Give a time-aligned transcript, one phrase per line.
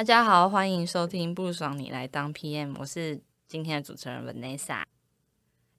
[0.00, 4.80] 大家好，欢迎收听不爽你来当 PM，我是今天的主持人 Vanessa。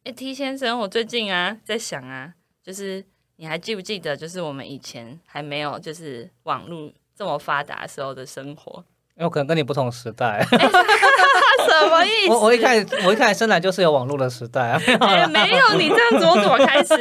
[0.04, 2.32] 哎，T 先生，我最近啊在想啊，
[2.64, 3.04] 就是
[3.38, 8.86] 你还记不记得，就是我们以前还没有就是网络这么发达时候的生活？
[9.16, 10.46] 因为我可能跟你不同时代。
[10.54, 12.30] 什么意思？
[12.30, 14.80] 我我一开始我一开始生来就是有网络的时代啊。
[15.00, 16.94] 哎，没有你这样子，我怎么开始？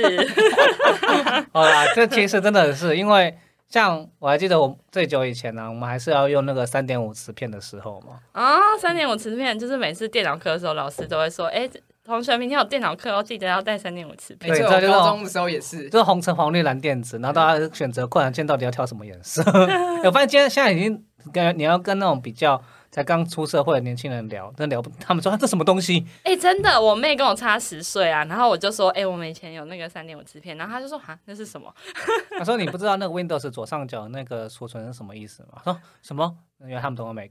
[1.53, 3.37] 好啦，这其实真的是因为。
[3.71, 8.19] 像我还记得我最久以前呢，我们还是要用那个三点五磁片的时候嘛。
[8.33, 11.71] 啊，三点五磁片就是每次电脑课的时候，老师都会说：“哎，
[12.05, 19.41] 同学明天有电脑课哦，记得要带三点五磁片。”没错，高中的时候也是，就是红橙黄绿蓝靛紫，然后大家选择困难键到底要挑什么颜色？
[20.05, 22.61] 我发现今天现在已经跟你要跟那种比较。
[22.91, 26.05] 才刚出社会的年轻人聊，真聊不，他们说这什么东西？
[26.25, 31.73] 哎，真的，我妹跟我差十岁啊，然后我就说，哎，我们以前有那个三点五磁片，然后她就说，哈，那是什么？
[32.37, 35.61] 她说你不知道那个 Windows 左上角那个储存是什么意思吗？
[35.65, 36.37] 说什么？
[36.63, 37.31] 因为他们懂 Mac，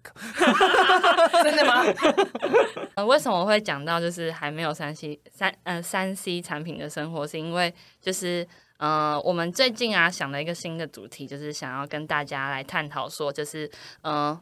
[1.43, 1.83] 真的吗？
[2.95, 7.27] 呃，为什么会讲到就是还没有三 C 三呃三 C 产品的生活？
[7.27, 7.71] 是因为
[8.01, 13.69] 就是呃，我们最近啊想了一个新的主题，就是想要跟大家来探讨说，就是
[14.03, 14.39] 嗯。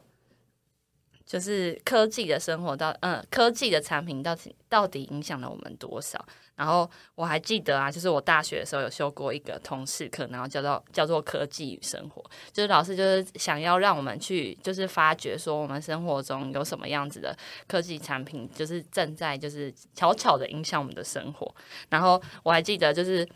[1.28, 6.24] 就是科技的生活到嗯，科技的产品到底到底影响了我们多少？
[6.56, 21.54] 然后我还记得啊，就是我大学的时候有修过一个通识课，然后叫做叫做科技与生活，就是老师就是想要让我们去就是发掘说我们生活中有什么样子的科技产品，就是正在就是悄悄的影响我们的生活。
[21.90, 23.28] 然后我还记得就是。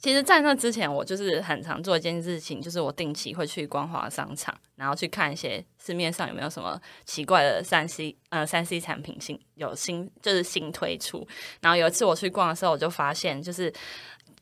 [0.00, 11.26] 其实，在那之前，我就是很常做一件事情，就是我定期会去光华商场，然后去看一些市面上有没有什么奇怪的三 C 呃三 C 产品新有新就是新推出。
[11.60, 13.72] 然后有一次我去逛的时候，我就发现就是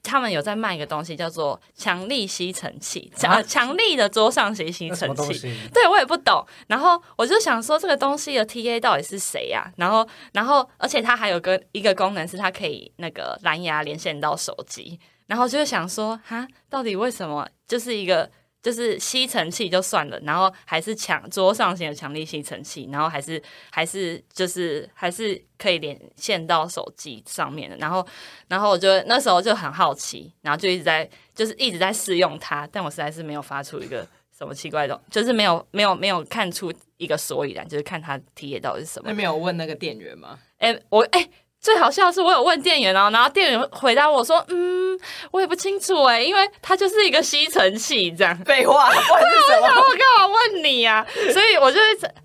[0.02, 5.58] 他们有在卖一个东西，叫做强力吸尘器，强强力的桌上型吸尘器。
[5.72, 6.46] 对我也不懂。
[6.66, 9.72] 然后我就想说，这个东西的 TA 到底是谁呀？
[9.78, 15.00] 然后然后而且它还有个一个功能是它可以那个蓝牙连线到手机。
[15.26, 18.30] 然后就是想说，哈，到底为什么就是一个
[18.62, 27.76] 就是吸尘器就算了，然后还是强桌上型的强力吸尘器，然后还是还是就是还是可以连线到手机上面的。
[27.76, 28.06] 然后
[28.48, 34.06] 然后我就那时候就很好奇，然后就一直在就是一直在试用它，但我实在是没有发出一个
[34.36, 39.08] 什么奇怪的，就是没有没有没有看出一个所以然，就是看它体验到底是什么。
[39.08, 40.38] 那没有问那个店员吗？
[40.58, 41.28] 哎，我哎。
[41.66, 44.96] 最好笑的是，我有问店员哦，然后店员回答我说：“嗯，
[45.32, 51.04] 我也不清楚哎，因为它就是一个吸尘器这样。”废话，对，我想我干嘛问你呀？
[51.32, 51.80] 所以我就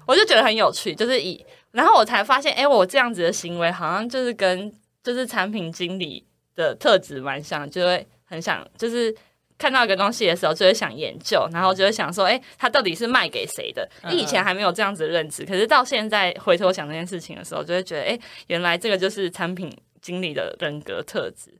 [0.05, 4.71] 我就觉得很有趣，就是以然后我才发现，哎，我这样子的行为好像就是跟
[5.03, 6.23] 就是产品经理
[6.55, 9.15] 的特质蛮像，就会很想就是。
[9.61, 13.87] 看到一个东西的时候，就会想研究，然后就会想说，哎，它到底是卖给谁的？
[14.09, 19.71] 你以前还没有这样子的认知，可是到现在回头想这件事情的时候，就会觉得，哎，原来这个就是产品
[20.01, 21.53] 经理的人格特质。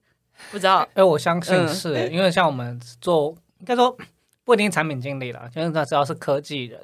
[0.50, 3.29] 不知道，哎，我相信是因为像我们做，
[3.59, 3.95] 应该说
[4.44, 6.79] 不一定产品经理了，就是他只要是科技人，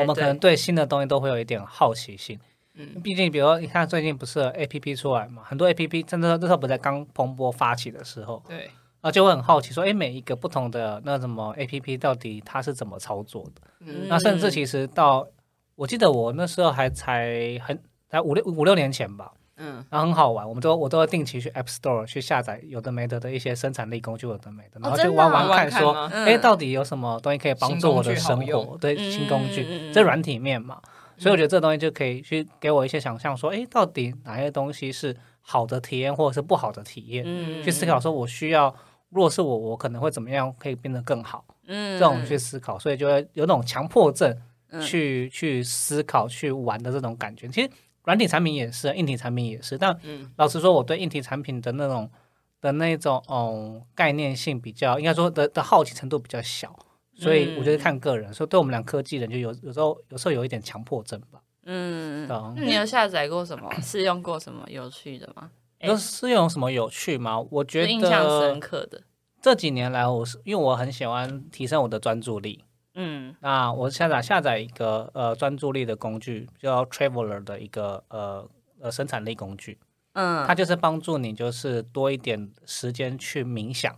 [0.00, 2.40] 我们可能对新的东西都会有一点好奇心。
[2.72, 8.70] 嗯，毕竟，比如你看最近不是 A P P 出来嘛，很多 A P P 真的那时候不在刚蓬勃发起的时候，对。
[9.04, 13.60] 然后就会很好奇说，哎，每一个不同的那什么 A P P 到底它是怎么操作的？
[13.80, 15.28] 嗯，那甚至其实到
[15.74, 17.78] 我记得我那时候还才很
[18.08, 28.78] 才五六五六年前吧，嗯，然后很好玩，我们都我都会定期去 App Store 去下载有的没的的一些生产力工具，有的没的，然后就玩玩看，说，哎，到底有什么东西可以帮助我的生活？
[28.80, 30.80] 对，新工具，这软体面嘛，
[31.18, 37.22] 所以我觉得这东西就可以去给我一些想象，说，哎，到底哪些东西是好的体验，或者是不好的体验？
[37.26, 38.74] 嗯，去思考说我需要。
[39.14, 41.44] 如果是我，我可能会怎么样可以变得更好？
[41.68, 44.36] 嗯，这种去思考，所以就会有那种强迫症
[44.82, 47.46] 去去思考、去玩的这种感觉。
[47.46, 47.70] 其实
[48.02, 49.78] 软体产品也是，硬体产品也是。
[49.78, 49.96] 但
[50.36, 52.10] 老实说，我对硬体产品的那种
[52.60, 56.76] 的那种哦概念性比较，应该说的的好奇程度比较小，
[57.14, 58.34] 所以我觉得看个人。
[58.34, 61.40] 所以对我们俩科技人，就有有时候有时候有一点强迫症吧。
[61.66, 63.72] 嗯，你有下载过什么？
[63.80, 65.50] 试用过什么有趣的吗？
[65.86, 67.40] 有是有什么有趣吗？
[67.50, 69.02] 我觉得印象深刻的
[69.40, 72.64] 这几年来，我是因为我很喜欢提升我的专注力。
[72.94, 78.48] 嗯，那我下载下载一个呃专注力的工具，叫 Traveler 的一个呃
[78.80, 79.78] 呃生产力工具。
[80.12, 83.94] 嗯，它就是帮助你就是多一点时间去冥想。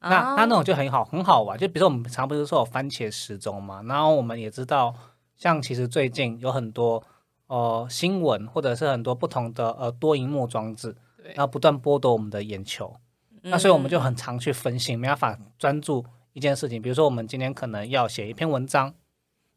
[0.00, 4.94] 那它那种就很好很好玩，就比如说我们常不是说有番茄时钟嘛，然后我们也知道，
[5.36, 7.02] 像其实最近有很多
[7.48, 10.94] 呃新闻或者是很多不同的呃多荧幕装置。
[11.34, 12.94] 然后不断剥夺我们的眼球，
[13.42, 16.80] 那所以我们就很常去分心，没办法专注一件事情。
[16.80, 18.94] 比如说，我们今天可能要写一篇文章，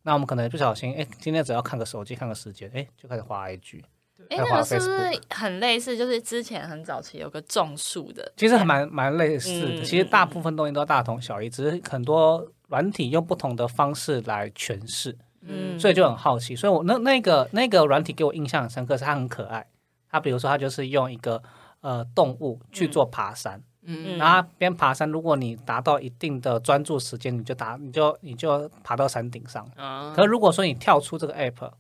[0.04, 3.82] 那我们可能不小心，哎，今天只要看个手机，看个时间，哎，就开始滑 IG。
[4.30, 5.98] 哎，那个是不是很类似？
[5.98, 9.84] 就是之前很早期有个种树的，其实还蛮蛮类似的。
[9.84, 15.18] 其实大部分东西都大同小异，只是很多软体用不同的方式来诠释。
[15.42, 16.56] 嗯，所以就很好奇。
[16.56, 19.66] 所以我那那个那个软体给我印象很深刻，是它很可爱。
[20.08, 21.42] 它比如说，它就是用一个
[21.82, 23.62] 呃动物去做爬山。
[23.84, 29.68] 嗯，然后边爬山，如果你达到一定的专注时间，你就达你就你就爬到山顶上。
[29.76, 31.72] 啊，可如果说你跳出这个 app，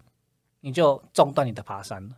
[0.61, 2.15] 你就中断你的爬山了。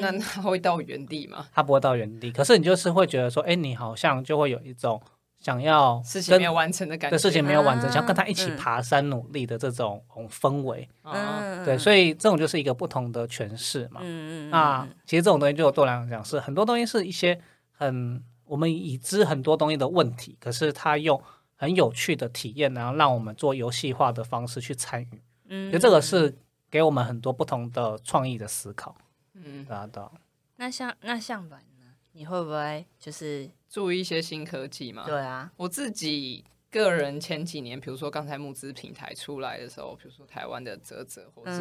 [0.00, 1.46] 那它会到原地吗？
[1.52, 5.00] 它不会到原地，可是你就是会觉得说，哎，你好像就会有一种
[5.40, 10.86] 想要事情没有完成的感觉，事情没有完成，想要跟他一起爬山努力的这种氛围。
[11.02, 14.00] 嗯，对，所以这种就是一个不同的诠释嘛。
[14.04, 14.50] 嗯嗯。
[14.50, 17.40] 那其实这种东西就对我来讲是很多东西是一些
[17.72, 21.20] 很我们已知很多东西的问题，可是他用
[21.56, 25.22] 很有趣的体验，然后让我们做游戏化的方式去参与。
[25.48, 26.36] 嗯，就这个是
[26.70, 28.94] 给我们很多不同的创意的思考。
[29.32, 30.12] 嗯，达到。
[30.56, 31.69] 那像那相反呢？
[32.12, 35.04] 你会不会就是注意一些新科技嘛？
[35.06, 41.60] 对啊，我自己个人前几年，比如说刚才募资平台出来的时候，比如说台湾的泽泽，或是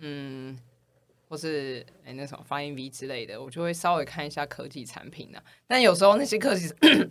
[0.00, 0.58] 嗯，
[1.28, 5.40] 或是哎那什么发音 V 之类的，我就会稍微看一下科技产品呢。
[5.66, 6.72] 但有时候那些科技。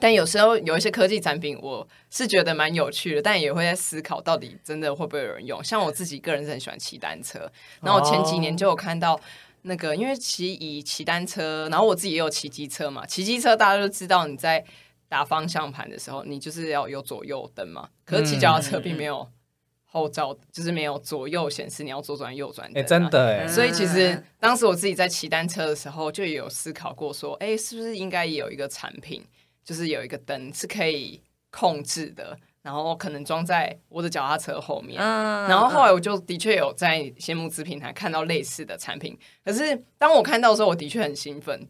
[0.00, 5.62] 但有时候有一些科技产品，我是觉得蛮有趣的，但也会在思考到底真的会不会有人用。
[5.62, 7.50] 像我自己个人是很喜欢骑单车，
[7.80, 9.18] 然后前几年就有看到
[9.66, 13.04] 那个，因为骑以骑单车，然后我自己也有骑机车嘛。
[13.06, 14.64] 骑机车大家都知道，你在
[15.08, 17.88] 打方向盘的时候，你就是要有左右灯嘛。
[18.04, 19.26] 可是骑脚踏车并没有
[19.84, 22.70] 后照，就是没有左右显示你要左转右转。
[22.74, 23.48] 哎，真的哎。
[23.48, 29.24] 所以其实当时我自己在骑单车的时候，就有思考过说，哎，是不是应该有一个产品？
[29.64, 34.98] 就是有一个灯是可以控制的，然后可能装在我的脚踏车后面。
[34.98, 39.18] 然后后来我就的确有在一些募资平台看到类似的产品。
[39.44, 41.68] 可是当我看到的时候，我的确很兴奋，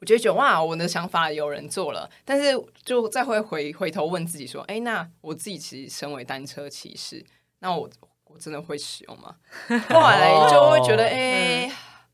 [0.00, 2.10] 我就觉得哇，我的想法有人做了。
[2.24, 2.52] 但是
[2.84, 7.24] 就再会回回头问自己说，哎，那我自己其实身为单车骑士，
[7.60, 7.88] 那我
[8.24, 9.36] 我真的会使用吗？
[9.88, 11.70] 后来就会觉得，哎，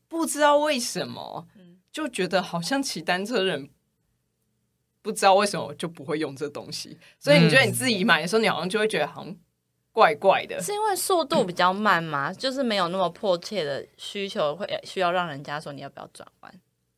[0.07, 1.47] 不知道为什么，
[1.91, 3.69] 就觉得好像骑单车人。
[5.05, 9.35] 不知道为什么就不会用这东西，所以你觉得你自己买的时候，你好像就会觉得好像
[9.91, 10.59] 怪怪的。
[10.59, 12.33] 是因为速度比较慢吗？
[12.33, 16.51] 就是没有那么迫切的需求，会需要让人家说你要不要转弯？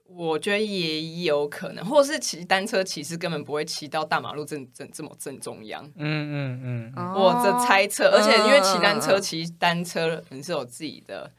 [0.05, 5.83] 我觉得也有可能，或者是骑单车骑士根本不会骑到大马路正正这么正中央。
[5.97, 8.09] 嗯嗯嗯，我的猜测。
[8.11, 11.29] 而且因为骑单车骑单车人是有自己的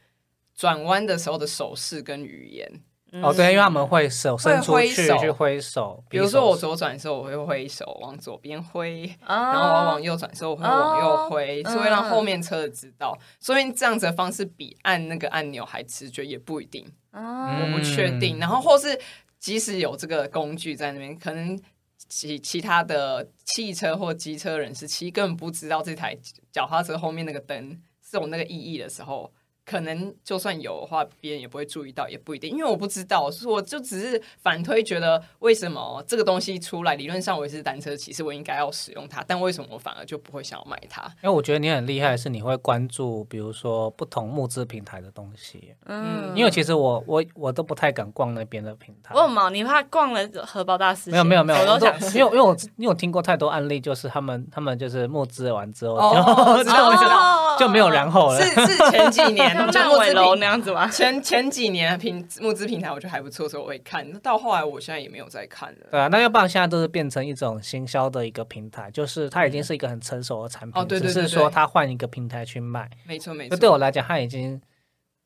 [0.55, 2.83] 转弯的时候的手势跟语言。
[3.23, 13.17] 哦，对，因为他们会手伸出去去挥手，比如说我左转的时候，我会挥手往左边挥，然后我往右转的时候，我会往右挥，是会让后面车子知道。
[13.39, 18.37] 所以这样子的方式比按那个按钮还直觉，也不一定，我不确定。
[18.37, 18.99] 然后或是
[19.39, 21.59] 即使有这个工具在那边，可能
[22.07, 26.15] 其其他的汽车或机车人士其实根本不知道这台
[26.51, 29.31] 脚踏车后面那个灯是有那个意义的时候。
[29.69, 41.03] 可能就算有的话，别人也不会注意到，也不一定，因为我不知道，我就只是反推，觉得为什么这个东西出来，理论上我也是单车骑士，我应该要使用它，但为什么我反而就不会想要买它？
[41.21, 45.75] 因为我觉得你很厉害，是你会关注，比如说不同募资平台的东西。
[45.85, 49.13] 嗯，因为其实我我我都不太敢逛那边的平台。
[49.13, 49.51] 为什么？
[49.51, 51.11] 你怕逛了荷包大师？
[51.11, 56.23] 没有没有没有，我都想，因为因为我因为我听过太多案例，就是他们他们就是募资完之后就
[57.59, 58.41] 就没有然后了。
[58.41, 59.55] 是是前几年。
[59.55, 60.87] 烂 尾楼那样子吗？
[60.87, 64.09] 前前几年平募资平台我觉得还不错，所以我会看。
[64.21, 65.87] 到后来我现在也没有再看了。
[65.91, 72.89] 对啊，那要不然现在都是变成一种行销的一个平台，就是它已经是一个很成熟的产品，只是说它换一个平台去卖。
[73.05, 73.57] 没错没错。
[73.57, 74.59] 对我来讲，它已经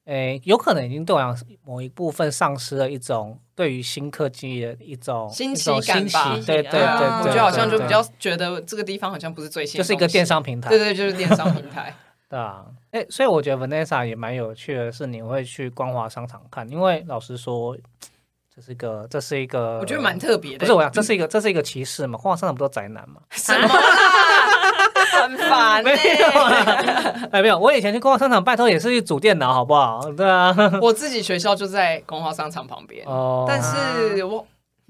[0.05, 6.37] 诶，有可能已经对我讲某一部分丧失了一种对于新科技的一种新奇感吧。
[6.45, 10.69] 对对对，我觉得好像就比较觉得这个地方好像不是最新，就是一个电商平台。
[10.69, 11.95] 对对，就是电商平台。
[12.33, 17.77] 对啊，哎，所以我觉得 Vanessa 也蛮有趣的，是你会去光华商场看，因为老实说，
[18.55, 20.57] 这是一个，这是一个，我觉得蛮特别的。
[20.57, 22.17] 不是我讲，这是一个，这是一个歧视嘛？
[22.17, 23.21] 光华商场不都宅男吗？
[23.29, 23.67] 什么？
[23.67, 25.83] 很烦。
[25.85, 26.27] 没有，
[27.29, 27.59] 哎，没有。
[27.59, 30.11] 我以前去光华商场，拜托也是去组电脑，好不好？
[30.13, 34.43] 对啊，我自己学校就在光华商场旁边，哦，但是我。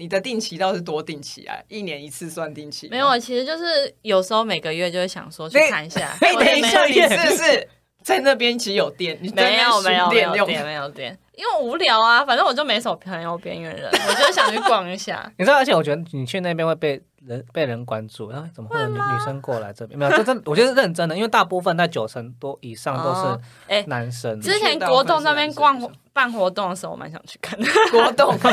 [0.03, 2.89] 你的定期倒是多定期啊，一年一次算定期？
[2.89, 3.63] 没有，其实就是
[4.01, 6.13] 有时候每个月就会想说去看一下。
[6.19, 7.69] 等一下，你是不是
[8.01, 9.17] 在那边其实有电？
[9.33, 11.17] 没有，没有，没有店，没有店。
[11.36, 15.30] 因为无聊啊，反正我就没什么朋友边缘人， 我就想去逛一下。
[15.38, 19.98] 你知道，而且我觉得你去那边会被人被人关注，然后怎么会有女女生过来这边？
[19.98, 24.40] 没有， 这真我觉得是认真的，因为大部分在九成多以上都哦是哎男生。
[24.40, 25.80] 之前国栋那边逛
[26.13, 27.66] 办活动的时候，我蛮想去看的。
[27.92, 28.38] 国栋，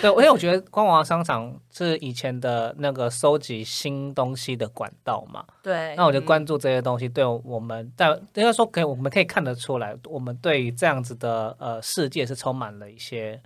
[0.00, 13.40] 对，因为我觉得光华商场是以前的那个收集新东西的管道嘛，对那，我就关注这些东西，对我们在应该说可以，我们可以看得出来，我们对于这样子的呃世界是充满了一些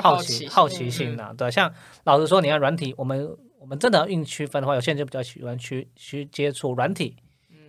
[0.00, 1.34] 好奇奇好奇心啊。
[1.36, 1.72] 对，像
[2.04, 7.16] 老实说，你看软体，我们我们真的要硬区分的话，有些人就比较喜欢去去接触软体，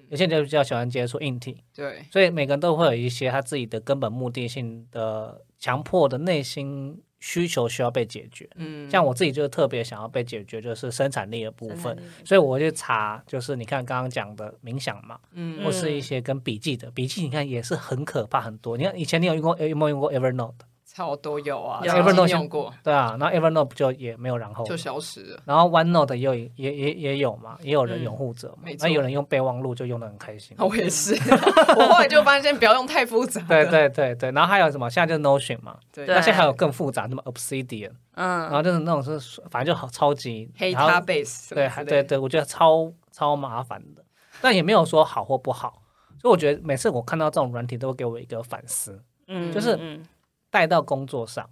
[0.09, 8.49] 有些人就比较喜欢接触硬体，对，所以每个人都会有一些他自己的根本目的性的强迫的内心需求需要被解决。
[8.55, 18.77] 嗯，像我自己就特别想要被解决，就是生产力的部分所以我去查，就是你看刚刚讲的冥想嘛，嗯或是一些跟笔记的笔记，你看也是很可怕很多。
[18.77, 20.53] 你看以前你有用过有没有用过 Evernote？
[20.91, 25.39] 超多有啊，Evernote 用过对啊，然后 Evernote 不就也没有然后就消失了。
[25.45, 30.57] 然后 OneNote 也有也也也有嘛，也有人嗯拥护者嘛那有人用备忘录就用的很开心。
[30.59, 31.13] 我也是，
[31.77, 33.39] 我后来就发现不要用太复杂。
[33.47, 34.89] 对对对对，然后还有什么？
[34.89, 44.03] 现在就是 Notion 嘛，对对那现在还有更复杂，什么 Obsidian，嗯然嗯，后就是那种是反正就好超级黑然后他 base 对，还对对，我觉得超超麻烦的，
[44.41, 45.81] 但也没有说好或不好，
[46.21, 50.03] 所以我觉得每次我看到这种软体，都会给我一个反思，嗯，就是嗯
[50.49, 51.49] 带到工作上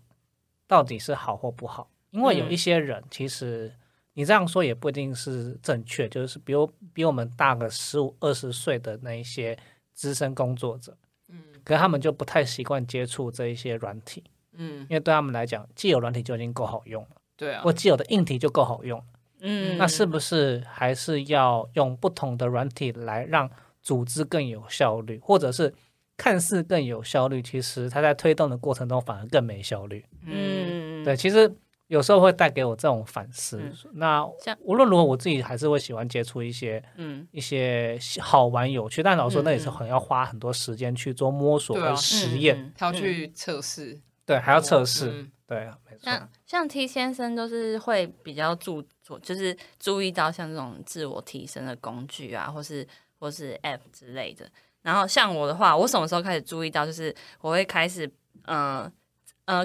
[0.68, 2.52] 到底是好或不好，因为有嗯。
[2.52, 3.74] 一些人其实
[4.14, 9.58] 你这样说也不一定是正确，就是比如比我们大个十五二十岁的那一些
[9.94, 10.98] 资深工作者，
[11.30, 14.24] 嗯可是他们就不太习惯接触这一些软体，
[14.54, 17.62] 嗯，因为对他们来讲，既有软体就已经够好用了，对啊。
[17.62, 19.06] 或，既有的硬体就够好用了。
[19.42, 23.48] 嗯，那是不是还是要用不同的软体来让
[23.84, 25.72] 组织更有效率，或者是
[26.18, 30.04] 看似更有效率，其实它在推动的过程中反而更没效率？
[30.26, 31.50] 嗯，嗯，对，其实
[31.86, 33.60] 有时候会带给我这种反思。
[33.62, 45.60] 嗯那像无论如何，我自己还是会喜欢接触一些嗯一些好玩有趣，但老实说嗯那也是很要花很多时间去做摸索和实验，嗯他要去测试，对，还要测试，嗯对，
[45.90, 46.00] 没错。
[46.02, 52.86] 像像 T 先生都是会比较注注，就是注意到像这种自我提升的工具啊，或是
[53.20, 54.50] 或是 App 之类的。
[54.88, 56.86] 然后像我的话，我什么时候开始注意到？
[56.86, 58.10] 就是我会开始，
[58.46, 58.90] 嗯、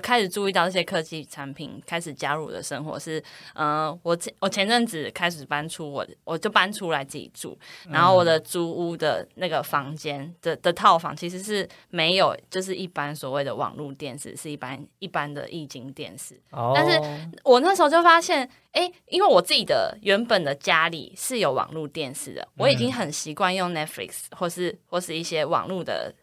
[0.01, 3.23] 开始注意到这些科技产品开始加入我的生活是，
[3.53, 7.59] 呃，我前我前阵子开始搬出我，我就搬出来自己住，
[7.91, 16.41] 然后我的租屋的那个房间的的套房其实是没有，就是一般所谓的网络电视，是一般一般的液晶电视。
[16.53, 16.97] 哦，但是
[17.43, 26.15] 我那时候就发现，哎，因为我自己的原本的家里是有网络电视的，我已经很习惯用 Netflix 或是或是一些网络的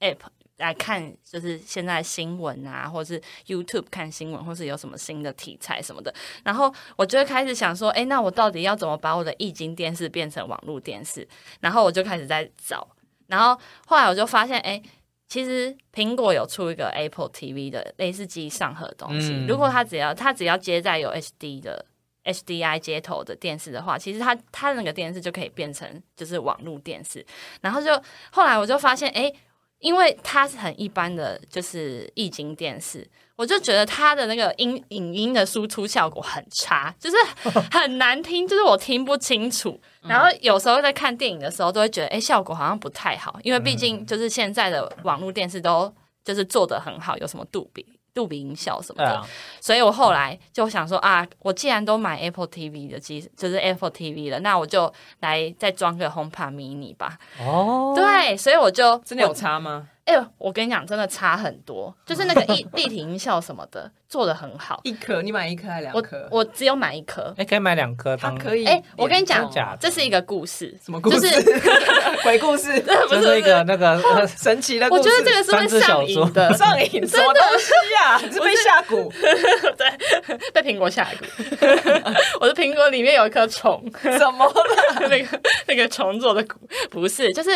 [0.00, 0.18] app
[0.60, 6.14] 来看，就是现在新闻啊，或是 YouTube 看新闻，或是有什么新的题材什么的。
[6.44, 11.26] 然后我就会开始想说，哎，那我到底要怎么把我的液晶电视变成网络电视？
[11.58, 12.86] 然后我就开始在找，
[13.26, 14.80] 然后后来我就发现，哎。
[15.32, 21.86] 其实苹果有出一个 Apple TV 的类似机上盒的东西，嗯如果它只要它只要接在有 HD 的
[22.24, 27.24] HDI 接头的电视的话，其实它它那个电视就可以变成就是网络电视。
[27.60, 27.92] 然后就
[28.32, 29.32] 后来我就发现，哎，
[29.80, 37.16] 因为它是很一般的，就是液晶电视，我就觉得它的那个音影音的输出效果很差，就是
[37.72, 39.80] 很难听，就是我听不清楚。
[40.02, 45.92] 然后有时候在看电影的时候，都会觉得，哎，效果好像不太好，因为毕竟就是现在的网络电视都
[46.24, 47.99] 就是做的很好，有什么杜比。
[48.14, 49.22] 杜比音效什么的，
[49.60, 57.18] 所以我后来就想说啊，我既然都买 Apple TV 的机，就是 Apple TV 了，那我就来再装个 HomePod mini 吧。
[57.38, 59.88] 哦，对，所以我就真的有差吗？
[60.10, 64.80] 哎、我跟你讲，真的差很多，就是那个立立体音效什么的做的很好。
[64.82, 66.26] 一颗，你买一颗还是两我颗？
[66.30, 67.32] 我只有买一颗。
[67.36, 68.66] 哎，可以买两颗当，它可以。
[68.66, 71.20] 哎、我跟你讲真假的，这是一个故事，什么故事？
[71.20, 71.60] 就是
[72.24, 75.02] 鬼故事， 这是一个那个呃 神奇的故事。
[75.02, 78.18] 我觉得这个是会上瘾的，上瘾什么东西呀？
[78.22, 79.08] 你是被下蛊？
[79.76, 82.16] 对被苹果下蛊。
[82.40, 83.84] 我的苹果里面有一颗虫，
[84.18, 84.64] 怎么了？
[85.08, 86.56] 那个那个虫做的蛊，
[86.90, 87.50] 不是，就是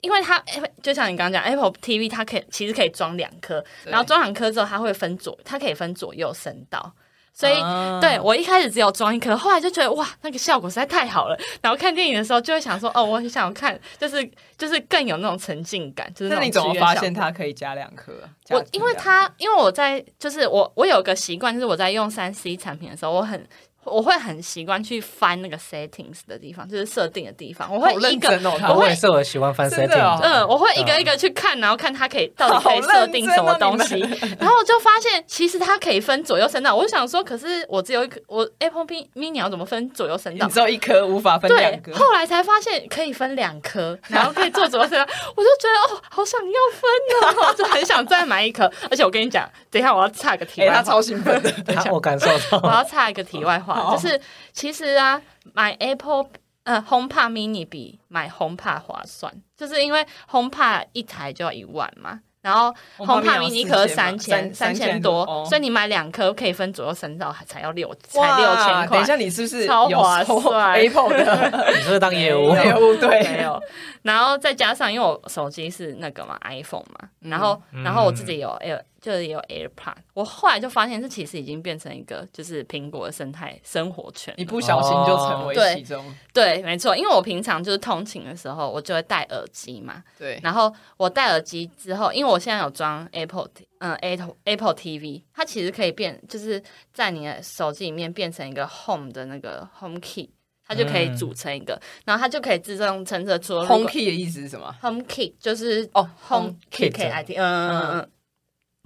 [0.00, 0.42] 因为它
[0.82, 6.92] 就像你刚刚讲，Apple TV 它可以其实可以装两颗，然后装两颗之后它会分左，它可以分左右声道。
[7.32, 11.38] 所以，啊对我一开始只有装一颗，后来就觉得哇，那个效果实在太好了。
[11.62, 14.28] 然后看电影的时候就会想说，哦，我很想看，就是
[14.58, 18.28] 就是更有那种沉浸感，就是那种那你怎么发现它可以加两颗啊？
[18.50, 23.46] 我因为它，因为我在就是我我有个习惯，就是我在用三 C 产品的时候，我很
[23.90, 28.30] 我会很习惯去翻那个 settings 的地方，就是设定的地方，我会好一个。
[28.74, 30.28] 我也是，我喜欢翻真的哦 setting 的。
[30.40, 33.98] 嗯，我会一个一个去看，然后看它可以到底可以设定什么东西，
[34.38, 36.74] 然后我就发现其实它可以分左右声道。
[36.74, 40.52] 我就想说，可是我只有一颗，我 Apple Mini 要怎么分左右声道你？
[40.52, 41.92] 只有一颗无法分对两，颗。
[41.94, 45.04] 后来才发现可以分两颗，然后可以做左右声道，
[45.36, 48.70] 我就觉得哦，好想要分哦， 就很想再买一颗。
[48.90, 54.20] 而且我跟你讲，等一下我要插个题哎，外话，他超兴奋的，啊 我感受到我，要插一个题外话，好就是
[54.52, 55.20] 其实啊，
[55.54, 56.26] 买 Apple
[56.64, 62.20] 呃 HomePod Mini 比买 HomePod 划算，就是因为 HomePod 一台就要一万嘛。
[62.42, 72.48] 然后 HomePod Mini 可4000三千三千多，哦所以你买两颗可以分左右三道，还才要六才六千块等一，下，你是不是超划算 Apple 的 你是不是当业务？
[72.56, 72.96] 业务？
[72.96, 73.62] 对，没有。
[74.00, 84.44] 然后再加上，因为我手机是那个嘛 iPhone 嘛，然后嗯然后我自己有 Air 就是有 AirPod，我后来就发现这其实已经变成一个就是苹果的生态生活圈一。
[84.44, 86.04] 不小心就成为其中。
[86.34, 90.02] 对，没错，因为我平常就是通勤的时候，我就会戴耳机嘛。
[90.18, 100.28] 对，然后我戴耳机之后，因为我现在有装 Apple 嗯 Apple Apple TV，它其实可以变，就是在你的手机里面变成一个 Home 的那个 Home Key，
[100.66, 108.10] 它就可以嗯组成一个，然后它就可以自动乘着出 Home Key 的意思是什么？Home Key 就是哦 Home Key Kit K I T，嗯嗯嗯嗯，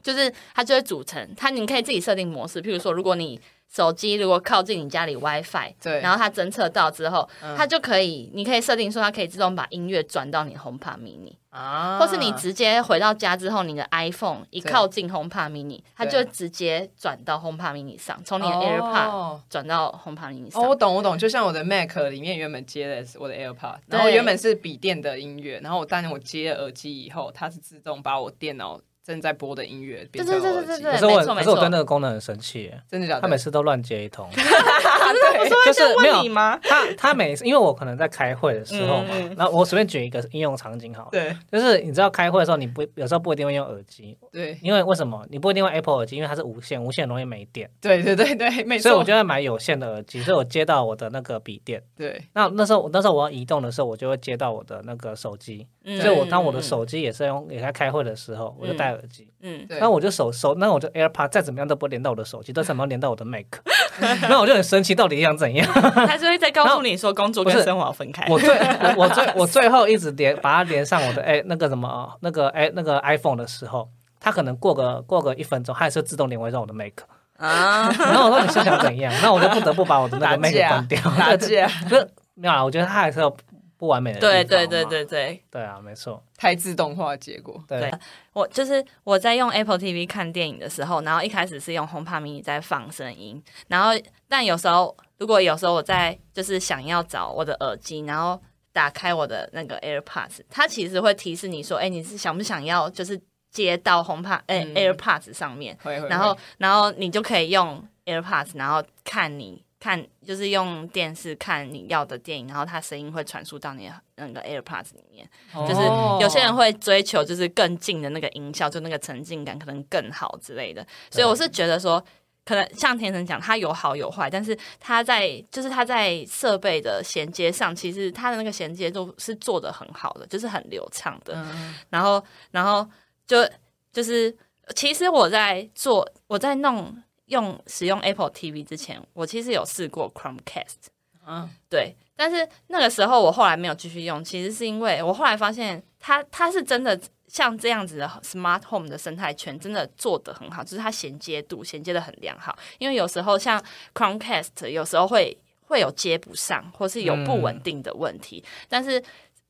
[0.05, 3.41] 就是它就会组成它，你可以自己设定模式，譬如说，如果你
[3.73, 6.01] 手机如果靠近你家里 WiFi，对。
[6.01, 7.57] 然后它侦测到之后，嗯。
[7.57, 11.99] 它就可以，你可以设定说它可以自动把音乐转到你 HomePod Mini，、啊。
[11.99, 20.63] 或是你直接回到家之后，你的 iPhone 一靠近 HomePod Mini，它就会直接转到 HomePod Mini 上，从你的 AirPod 哦转到 HomePod Mini 上。
[20.63, 33.21] 哦，我懂，我懂，就像我的 Mac 里面原本接的是我的 AirPod，然后原本是笔电的音乐，然后我但我接了耳机以后，它是自动把我电脑正在播的音乐变成对对对耳机对对可是我错可是我对那个功能很生气耶，真的假的？
[33.21, 36.59] 他每次都乱接一通， 对，就是没有你吗？
[36.63, 41.37] 他他每次因为我可能在开会的时候嘛嗯嗯，那我随便举一个应用场景好了，对。
[41.53, 44.59] 就是你知道开会的时候，你不有时候不一定会用耳机，对。
[44.63, 45.25] 因为为什么？
[45.31, 48.85] 你不一定用 Apple 耳机，因为它是无线，无线容易没电，对对对对，没错。
[48.85, 51.83] 所以我就会买有线的耳机，所以我接到我的那个笔电。
[51.97, 52.23] 对。
[52.33, 59.29] 那那时候那时候我要移动的时候，我就会接到我的那个手机，嗯所以我当我的手机也是用也在开会的时候，我就戴耳机。
[59.43, 63.45] 嗯，对，那我就手手，那我就 AirPod 再怎么样都不会连到我的手机，都怎么样连到我的 Mac？
[64.29, 65.67] 那我就很生气，到底想怎样？
[66.07, 68.27] 他就会再告诉你说工作跟生活要分开。
[68.29, 76.93] 我最我我最我最后一直连把它连上我的哎那个什么那个哎那个 iPhone 的时候，它可能过个过个一分钟，它还是自动连回到我的 Mac。
[77.37, 79.13] 啊，然后我说你是想怎样？
[79.21, 81.01] 那我就不得不把我的那个 Mac 关掉。
[81.19, 83.37] 打架 不是没有啊，我觉得它还是有
[83.85, 84.45] 不完美的地方对。
[84.45, 86.23] 对对对对，对啊，没错。
[86.39, 87.63] 太自动化结果。
[87.69, 87.93] 对对
[88.33, 93.91] 我就是我在用 Apple TV 看电影的时候，然后一开始是用 HomePod Mini 在放声音，然后
[94.27, 98.41] 但有时候如果有时候我在就是想要找我的耳机，然后
[98.73, 103.21] 打开我的那个 AirPods，它其实会提示你说，哎，你是想不想要就是
[103.51, 115.29] 接到 HomePod 哎、嗯 AirPods 上面，然后然后你就可以用 AirPods，然后看你看就是用电视看你要的电影，然后它声音会传输到你的那个 AirPods 里面。
[115.53, 120.87] 就是哦有些人会追求就是更近的那个音效，就那个沉浸感可能更好之类的。
[121.11, 122.03] 所以我是觉得说，
[122.47, 131.35] 可能像天成讲，它有好有坏，但是它在就是它在设备的衔接上，其实它的那个衔接度是做的很好的，就是很流畅的。
[131.35, 132.89] 嗯然后，然后
[133.27, 133.47] 就
[133.93, 134.35] 就是，
[134.75, 136.97] 其实我在做我在弄
[137.35, 140.89] 用使用 Apple TV 之前，我其实有试过 Chromecast。
[141.27, 152.55] 嗯对，但是那个时候我后来没有继续用，其实是因为我后来发现它它是真的像这样子的 smart home 的生态圈真的做得很好，就是它衔接度衔接的很良好。
[152.79, 153.63] 因为有时候像
[153.95, 159.01] Chromecast 有时候会会有接不上，或是有不稳定的问题，但是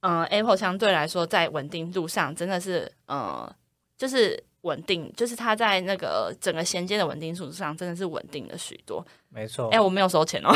[0.01, 3.53] 嗯、呃 Apple 相对来说在稳定度上真的是呃
[3.99, 4.42] 就是。
[4.64, 9.05] 稳定就是它在那个整个衔接的稳定度上，真的是稳定了许多。
[9.29, 9.68] 没错。
[9.68, 10.50] 哎、我没有收钱哦。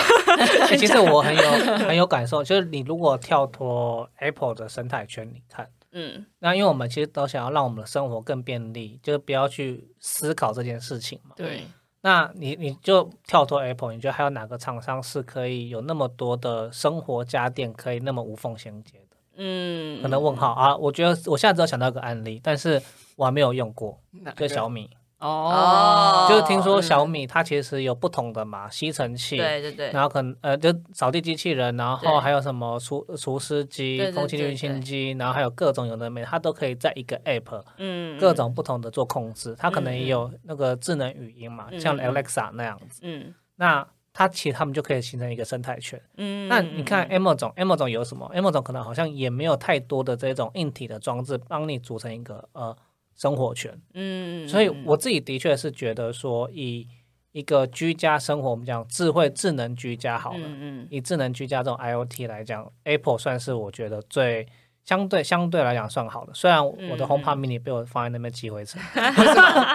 [0.69, 1.51] 欸 其实我很有
[1.87, 11.35] 很有感受，就是你如果跳脱 Apple 的生态圈，你看，嗯，那因为我们其实都想要让我们的生活更便利，就是不要去思考这件事情嘛。
[11.37, 11.63] 对
[12.01, 19.17] 那你你就跳脱 Apple，你觉得还有哪个厂商是可以有那么多的生活家电可以那么无缝衔接的？
[19.37, 22.81] 嗯，可能问号啊，我觉得我现在只有想到一个案例，但是
[23.19, 23.99] 我还没有用过，
[24.37, 24.89] 就小米。
[25.19, 39.57] 哦，就是听说嗯小米它其实有不同的嘛，吸尘器，对对对，然后可能呃，就扫地机器人，然对后还有什么除除湿机空气滤清机，然后还有各种有的没，它都可以在一个 app 嗯，各种不同的做控制。
[39.59, 43.01] 它可能嗯也有那个智能语音嘛，像 Alexa 那样子。
[43.03, 46.01] 嗯那它其实他们就可以形成一个生态圈。
[46.17, 52.77] 嗯，那你看 M 总，M 总有什么？M 总可能好像也没有太多的这种硬体的装置帮你组成一个呃
[53.19, 53.79] 生活圈。
[53.93, 56.89] 嗯，所以我自己的确是觉得说，以
[57.33, 64.49] 一个居家生活，我们讲智慧智能居家好了，嗯嗯以智能居家这种 IOT 来讲，Apple 算是我觉得最
[64.85, 66.33] 相对相对来讲算好的。
[66.33, 68.81] 虽然我的嗯 HomePod Mini 被我放在那边积灰尘，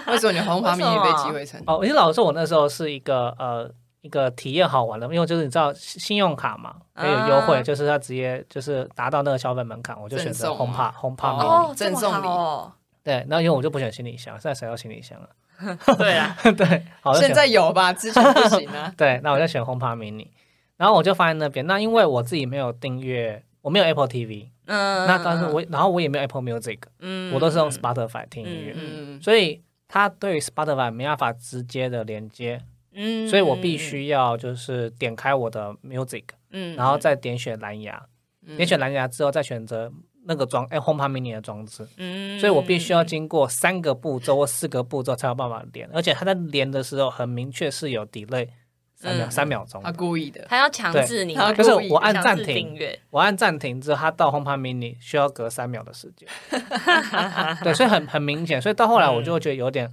[0.07, 0.31] 为什么？
[0.31, 1.61] 你红爬迷你被为什么击毁成？
[1.67, 3.69] 哦，因为老实说，我那时候是一个呃
[4.01, 11.75] 一个体验好玩的，因为就是你知道信信用卡嘛，还有优惠，啊就是它直接就是达到那个消费门槛，我就选择 HomePod HomePod 哦 Mini。
[11.75, 12.25] 赠送礼
[13.03, 15.29] 对，那因为我就不选行李箱，现在谁要行李箱啊？
[15.97, 16.83] 对啊， 对，
[17.19, 17.91] 现在有吧？
[17.93, 18.91] 之前不行啊。
[18.97, 20.27] 对，那我就选 HomePod Mini，
[20.77, 21.65] 然后我就放在那边。
[21.67, 32.59] 那因为我自己没有订阅，我没有 Apple TV，、嗯，那但是我然后我也没有 Apple Music，、嗯我都是用 Spotify 听音乐，嗯，所以它对于 Spotify 没办法直接的连接，
[32.93, 38.03] 嗯，所以我必须要就是点开我的 Music，嗯，然后再点选蓝牙，
[38.45, 39.91] 嗯点选蓝牙之后再选择
[40.25, 48.47] 那个装哎 HomePod Mini 的装置，嗯，所以我必须要经过三个步骤或四个步骤才有办法连，而且它在连的时候很明确是有 delay
[48.95, 49.31] 三秒嗯。
[49.31, 49.81] 三秒钟。
[49.83, 50.45] 他，故意的。
[50.47, 56.27] 他要强制你对他买，就是我按暂强制订停，阅，我按暂停之后，它到 HomePod Mini 需要隔三秒的时间，
[57.63, 59.91] 对，所以很很明显，所以到后来我就会觉得有点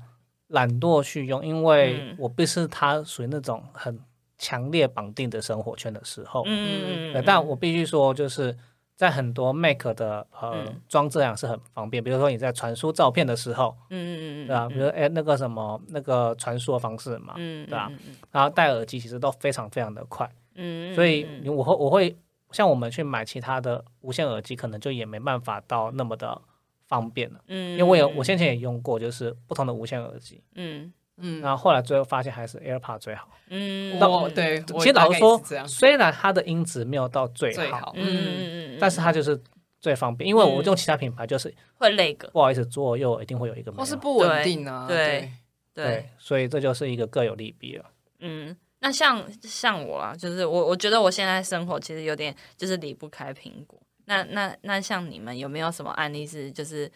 [0.49, 2.16] 懒惰去用，因为嗯。
[2.21, 3.99] 我不是它属于那种很
[4.38, 8.57] 强烈绑定的生活圈的时候，嗯，对，但我必须说，就是
[9.00, 14.68] 在很多 Mac 的呃嗯装置上是很方便，比如说你在传输照片的时候，嗯嗯嗯，对吧？
[14.68, 20.30] 比如哎那个什么那个传输的方式嘛，嗯，对啊嗯，嗯然后戴耳机其实都非常非常的快。
[20.54, 22.14] 嗯，所以我会我会
[22.50, 26.38] 像我们去买其他的无线耳机，可能就也没办法到那么的
[26.86, 27.40] 方便了。
[27.46, 33.28] 嗯，因为我有我先前也用过，就是不同的无线耳机，嗯嗯，然后后来最后发现还是 AirPod 最好。
[33.48, 37.92] 嗯，我对，其实老实说虽然它的音质没有到最好，最好。
[37.96, 39.40] 嗯嗯嗯，但是它就是
[39.80, 45.30] 最方便，因为我嗯用其他品牌就是会累个，不好意思，左右一定会有一个或是不稳定啊，对
[45.74, 47.85] 对，对，对，所以这就是一个各有利弊了。
[48.20, 48.56] 嗯。
[48.83, 53.78] 那像像我啊，就是我我觉得我现在生活其实有点就是离不开苹果。
[54.06, 56.90] 那那那像你们有没有什么案例是就是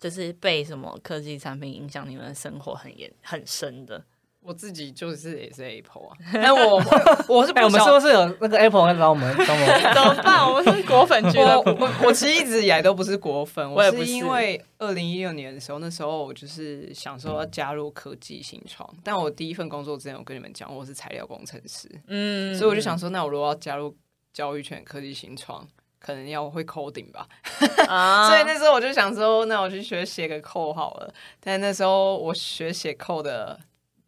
[0.00, 4.02] 就是被什么科技产品影响你们的生活很严很深的？
[4.42, 6.82] 我自己就是也是 Apple 啊， 但我
[7.28, 9.82] 我是哎，我们晓是不是有那个 Apple 会找我们找我们？
[9.94, 10.48] 怎么办？
[10.48, 11.84] 我们是果粉俱乐我部。
[11.84, 23.94] 我我其实一直以来都不是果粉，我也不是是因为二零一六年的时候，那时候我就是想说要加入科技新创，但我第一份工作之前我跟你们讲我是材料工程师，嗯，所以我就想说，那我如果要加入
[24.32, 25.68] 教育圈科技新创，
[26.00, 27.28] 可能要会 coding 吧，
[27.86, 31.12] 啊， 所以那时候我就想说，那我去学写个 code 好了。
[31.38, 33.60] 但那时候我学写 code 的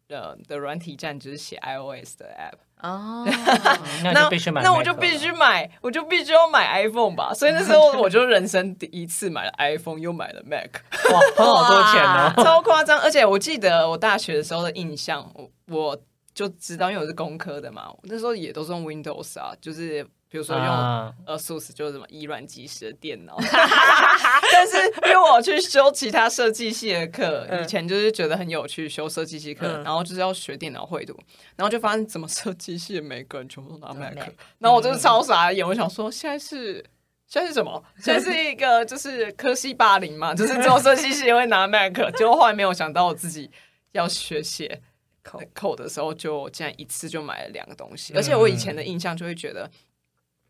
[0.09, 2.57] 呃的软体站就是写 iOS 的 app。
[2.81, 3.25] 哦，
[4.03, 7.33] 那必须买，那我就必须买，我就必须要买 iPhone 吧。
[7.33, 10.69] 所以那时候我就人生第一次买了 iPhone，又买了 Mac，
[11.09, 12.33] 哇，花好多钱哦。
[12.43, 12.99] 超夸张。
[12.99, 15.97] 而且我记得我大学的时候的印象，我我
[16.33, 23.37] 就知道，因为我是工科的嘛，我那时候也都是用 Windows 啊，就是比如说用呃 ASUS 就是什么以软击石的电脑，
[24.51, 27.63] 但是因为我去修其他设计系的课，嗯。
[27.63, 29.83] 以前就是觉得很有趣，修设计系课，嗯。
[29.83, 31.15] 然后就是要学电脑绘图，
[31.55, 36.83] 然后就发现怎么设计系的每个人全部都拿 Mac，Mac 然后我就是超傻眼，我想说现在是。
[37.27, 37.83] 现在是什么？
[37.99, 43.49] 现在是一个就是科系霸凌嘛，就是只有设计系会拿 Mac，结果后来没有想到我自己
[43.93, 44.81] 要学写
[45.23, 49.67] 口扣的时候，就竟然一次就买了两个东嗯西，而且我以前的印象就会觉得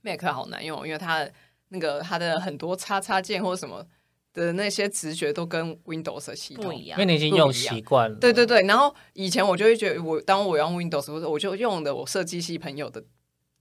[0.03, 1.33] Mac 好难用，因为它的
[1.69, 3.83] 那个它的很多叉叉键或什么
[4.33, 7.11] 的那些直觉都跟 Windows 的系统不一样因为。
[7.11, 8.17] 你已经用习惯了。
[8.17, 13.03] 对对对，然后以前我就会觉得我，当我用 Windows 或者我就用的我设计系朋友的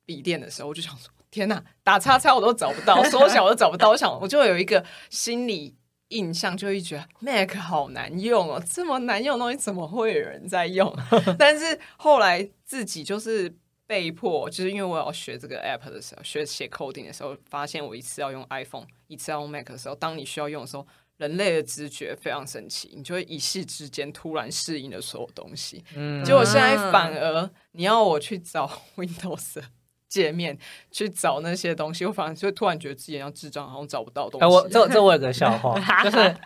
[0.04, 5.76] 笔电的时候，我就想说，天哪，打叉叉我都找不到， 缩小我都找不到，我想我就有一个心理
[6.08, 10.94] 印象，就会觉得 Mac 好难用哦，这么难用的东西怎么会有人在用？
[11.38, 13.54] 但是后来自己就是
[13.92, 20.86] 被迫，就是因为我要学这个 app 的时候，学写 coding 的时候，发现我一次要用 iPhone，一次要用 Mac 的时候，当你需要用的时候。
[21.18, 25.84] 人类的直觉非常神奇，你就会一夕之间突然适应了所有东西。
[25.94, 29.64] 嗯结果现在反而你要我去找 Windows 的
[30.12, 30.56] 界面，
[30.90, 34.44] 去找那些东西，我反而就突然觉得自己像智障，好像找不到东西。
[34.44, 36.36] 哎，我这这我有个笑话， 就是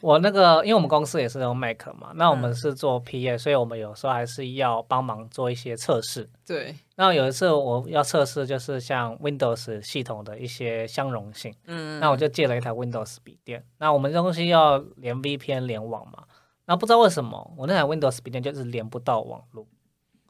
[0.00, 6.30] 我那个，因为我们公司也是用 Mac 嘛，那我们是做 PA，所以我们有时候还是要帮忙做一些测试。
[6.46, 13.62] 对，那有一次我要测试，就是像 Windows 系统的一些相容性，嗯，那我就借了一台 Windows 笔电。
[13.78, 16.24] 那我们这东西要连 VPN 联网嘛，
[16.64, 19.66] 那不知道为什么我那台 Windows 笔电就是连不到网络，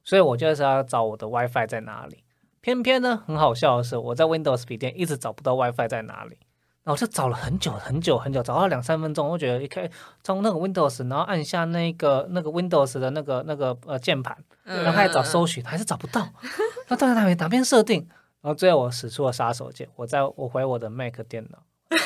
[0.02, 2.24] 所以我就是要找我的 WiFi 在哪里。
[2.60, 6.36] 偏偏呢，很好笑的是，我在 Windows 笔电一直找不到 WiFi 在哪里，
[6.84, 9.90] 然后我就找了很久很久很久，找到两三分钟，我觉得一开
[10.22, 16.28] 从那个 Windows，然后按下那个那个 Windows 的那个那个呃键盘，然后开始找搜寻，还是找不到。
[16.88, 18.06] 那到底哪边哪边设定？
[18.42, 21.58] 然后最后我使出了杀手锏，我在我回我的 Mac 电脑，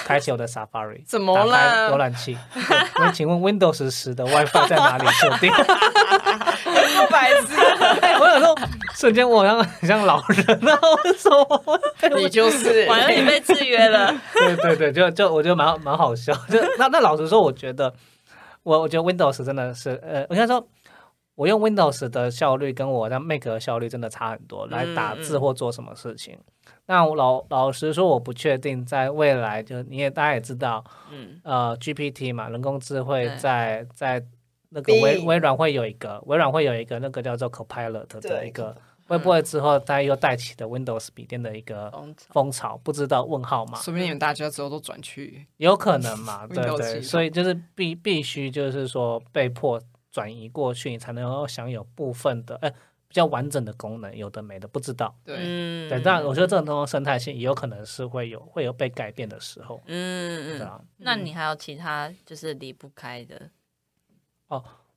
[0.04, 2.36] 开启我的 Safari， 怎么打开了浏览器。
[3.04, 5.52] 我请问 Windows 十的 WiFi 在哪里设定？
[6.74, 7.54] 不白痴，
[8.20, 8.54] 我有时候，
[8.94, 10.78] 瞬间我好像很像老人啊！
[11.04, 12.18] 为什么？
[12.18, 14.14] 你就是完了，你被制约了。
[14.32, 16.32] 对对对，就就我觉得蛮蛮好笑。
[16.48, 17.92] 就那那老实说，我觉得
[18.62, 20.66] 我我觉得 Windows 真的是呃，我应该说，
[21.34, 26.38] 我用 Windows 的效率跟我在 Mac 的效率真的差很多，来打字或做什么事情。
[26.86, 34.22] 那我老老实说，我不确定在未来，就你也大家也知道，嗯呃，GPT 嘛，人工智慧对在在
[34.74, 41.92] 那个微微软会有一个，微软会有一个那个叫做 Copilot 的一个，会不会之后它又带起的 Windows 笔电的一个
[42.30, 42.76] 风潮？
[42.82, 43.78] 不知道问号嘛？
[43.80, 46.44] 说不定你们大家之后都转去有可能嘛？
[46.52, 52.70] 对对，所以就是必必须就是说被迫转移过去，你才能够享有部分的哎
[53.06, 55.14] 比较完整的功能，有的没的不知道。
[55.24, 60.80] 对，嗯对，但我觉得这种东西生态性也有可能是会有会有被改变的时候，嗯嗯，对啊。
[60.96, 63.50] 那你还有其他就是离不开的？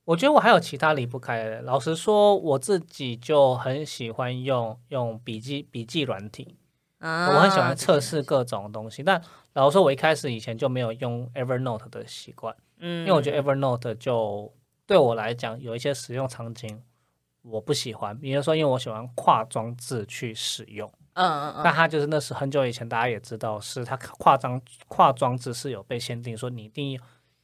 [0.04, 1.60] 我觉得我还有其他离不开的。
[1.62, 6.56] 老实说，我自己就很喜欢用用笔记笔记软体，
[6.98, 9.02] 啊我很喜欢测试各种东西。
[9.02, 14.50] 但老实说，我一开始以前就没有用 Evernote 的习惯，嗯，因为我觉得 Evernote 就
[14.86, 16.82] 对我来讲有一些使用场景
[17.42, 26.98] 我不喜欢，比如说因为我喜欢跨装置去使用，嗯嗯但它就是那是很久以前大家也知道，是它跨装跨装置是有被限定，说你一定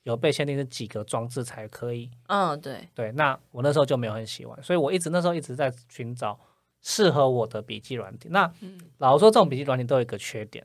[0.04, 2.08] 有被限定是几个装置才可以。
[2.28, 6.38] 嗯嗯，对，对，那我那时候就没有很喜欢，所以我一直那时候一直在寻找
[6.80, 8.28] 适合我的笔记软体。
[8.30, 8.50] 那
[8.98, 10.64] 老实说，这种笔记软体都有一个缺点，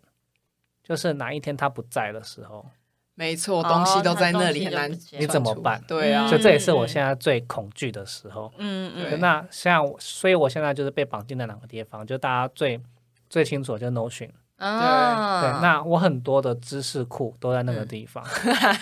[0.83, 2.65] 就是哪一天它不在的时候，
[3.15, 8.51] 没错，哦东西都在那里，很难不见你怎么办对啊嗯所以这也是我现在最恐惧的时候。
[8.57, 12.79] 嗯嗯那像我，所以我现在就是被绑定在两个地方，就大家最
[13.29, 14.29] 最清楚的就是 Notion。
[14.59, 18.23] 啊，对，那我很多的知识库都在那个嗯地方，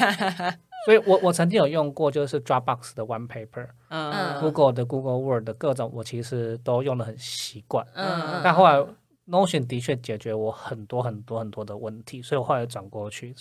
[0.86, 7.86] 所以我我曾经有用过，就是 Dropbox 的 One Paper、嗯 Google 的 Google Word 的各种，我其实都用的很习惯。
[7.94, 8.84] 嗯嗯，但后来
[9.28, 13.36] Notion 的确解决我很多很多很多的问题，所以我后来转过去。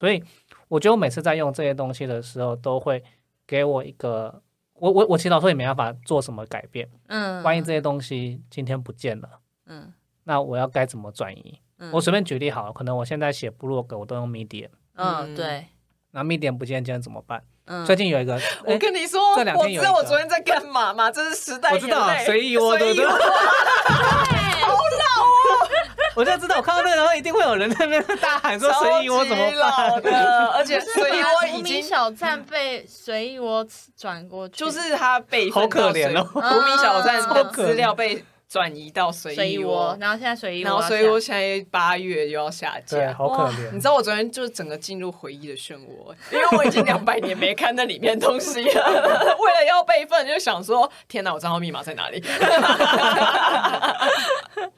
[0.00, 0.22] 所以
[0.68, 3.02] 我觉得我每次在用这些东西的时候，都会
[3.46, 4.42] 给我一个，
[4.74, 6.88] 我我我其实老实说也没办法做什么改变。
[7.06, 9.28] 嗯，万一这些东西今天不见了，
[9.66, 9.92] 嗯
[10.28, 11.58] 那我要该怎么转移？
[11.78, 15.66] 嗯我随便举例好了，可能我现在写部落格，我都用 Medium，嗯对，
[16.10, 17.42] 那 Medium 不见，今天怎么办？
[17.64, 21.10] 嗯最近有一个，我哎跟你说，这两我知道我昨天在干嘛吗？
[21.10, 25.68] 这是时代我知道随意我对不对 好老哦
[26.16, 30.12] 我就知道我看到那个，然后一定会有人在那边大喊说随意我怎么老办？
[30.12, 43.12] 的， 而且随意我已无名经小站被随意我转过去，就是他被好可怜哦无名小站的资料被 转移到随随意窝窝，，然后现在随意然窝然，后随意窝现在八月又要下对，架。
[43.12, 43.78] 好可怜你。
[43.78, 48.64] 知道我昨天就是整个进入回忆的漩涡， 因为我已经两百年没看那里面东西了。
[49.38, 52.24] 为了要备份，就想说：天哪，我账号密码在哪里？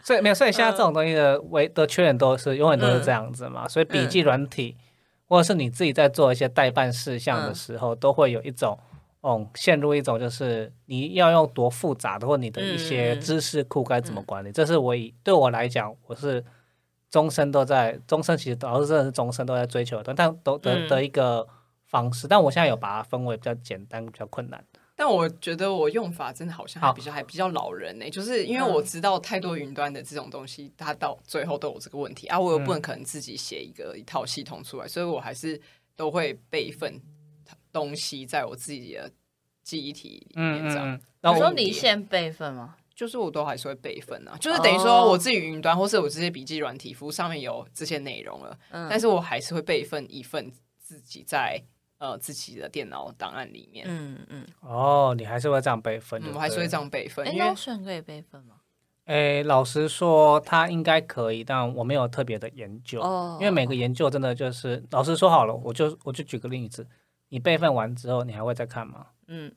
[0.02, 3.68] 所以没有，所以现在这种东西的唯的缺点都是永远都是这样子嘛。
[3.68, 4.76] 所以笔记软体，
[5.28, 8.76] 或者是你自己在做一些代办事项的时候，都会有一种。
[9.20, 16.42] 哦，陷入一种就是你要用多复杂的，或你的一些知识库该怎么管理，这是我以对我来讲，我是
[17.10, 20.88] 终身都在，终身其实老师真的是终身都在追求的，但都的嗯。
[20.88, 21.46] 的一个
[21.84, 22.26] 方式。
[22.26, 24.64] 但我现在有把它分为比较简单、比较困难。
[24.96, 28.72] 但我觉得我用法真的好像还比较还比较老人呢、就是因为嗯。
[28.72, 35.60] 我知道太多云端的这种东西，它到最后都有这个问题啊，我又不能可能自己写一个一套系统出来，所以我还是
[35.96, 37.00] 都会备份
[37.72, 39.10] 东西在我自己的
[39.62, 40.90] 记忆体里面这样。
[40.92, 42.76] 嗯，然你说离线备份吗？
[42.94, 51.62] 就是我都还是会备份啊，就是等于说我自己云端或是我这些笔记软体服务上面有这些内容了，嗯，但是我还是会备份一份自己在
[51.96, 58.56] 呃自己的电脑档案里面，嗯嗯，哦，你还是会这样备份我还是会这样备份，哎因为，Notion 可以备份吗？
[59.06, 66.86] 诶，老实说，它应该可以，但我没有特别的研究，哦，因为每个研究真的就是，老实说好了，我就我就举个例子，
[67.30, 69.06] 你备份完之后，你还会再看吗？
[69.26, 69.50] 嗯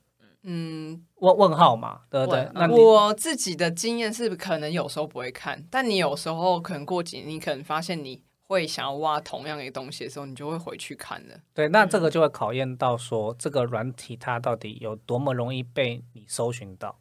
[0.46, 2.48] 嗯，问问号嘛，对不对？
[2.54, 11.34] 那我自己的经验是，可能有时候不会看，但你有时候可能过几年，你可能发现你会想要挖同样的东西的时候，你就会回去看了。
[11.54, 16.94] 对，那这个就会考验到说，这个软体它到底有多么容易被你搜寻到。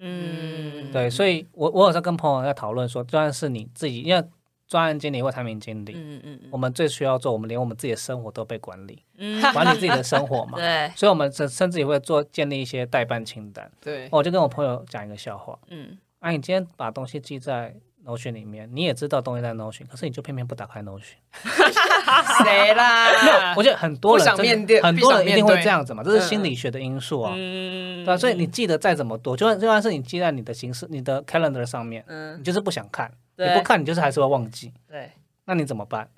[0.00, 4.24] 嗯，对，所以我我有在跟朋友在讨论说，就算是你自己，因为
[4.68, 10.58] 专案经理或产品经理，嗯嗯我们最需要做，我们连我们自己的生活都被管理，嗯， 管理自己的生活嘛。
[10.60, 13.70] 对，所以，我们甚甚至也会做建立一些代办清单。
[13.80, 21.16] 对，我就跟我朋友讲一个笑话，嗯，啊，你今天把东西记在 Notion 里面，你也知道东西在 Notion，可是你就偏偏不打开 Notion。
[22.44, 23.54] 谁啦？
[23.56, 27.32] 我觉得很多人面对很多人一定会这样子嘛，这是心理学的因素啊。
[27.36, 34.72] 嗯，对啊，所以你记得再怎么多，就算就算是你记在你的形式、你的 calendar 上面，嗯你，就是不想看，你不看，你就是还是会忘记。
[34.86, 35.10] 对，
[35.44, 36.08] 那你怎么办？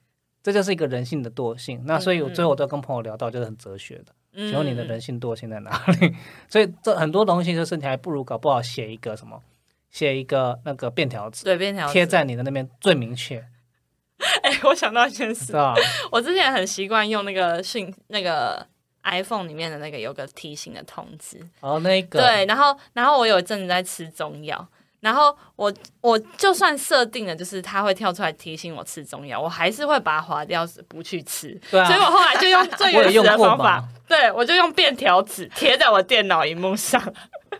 [0.42, 1.82] 这就是一个人性的惰性。
[1.84, 4.06] 那所以我最后我都跟朋友聊到，就是很哲学的。
[4.32, 6.14] 嗯请问你的人性惰性在哪里？
[6.48, 9.42] 所以这很多东西就是你还不如搞不好写一个什么，
[9.90, 13.44] 写一个那个便条纸对便条贴在你的那边最明确，
[14.42, 15.74] 哎、我想到一件事，啊？
[16.12, 18.64] 我之前很习惯用那个讯那个
[19.02, 24.66] iPhone 里面的那个有个提醒的通知，然后那个对，然后然后我有一阵子在吃中药，
[25.00, 31.58] 然后我我就算设定了，就是它会跳出来提醒我吃中药，我还是会把它划掉，不去吃。
[31.70, 37.02] 对啊所以我后来就用最 原始用的方法，对我就用便条纸贴在我电脑荧幕上，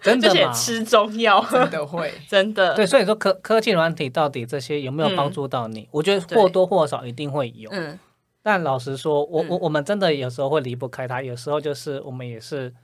[0.02, 0.30] 就真的？
[0.30, 2.12] 写吃中药，真的会。
[2.28, 2.74] 真的。
[2.74, 5.88] 对，所以说科科技软体到底这些有没有帮助到你？
[5.90, 7.70] 我觉得或多或少一定会有。
[7.72, 7.98] 嗯，
[8.42, 12.74] 但老实说，我我嗯我们真的有时候会离不开它，有时候就是我们也是